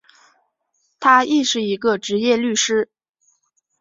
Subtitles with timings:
[0.99, 2.89] 他亦是一个执业律师。